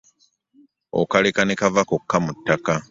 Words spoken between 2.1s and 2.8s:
mu ttaka.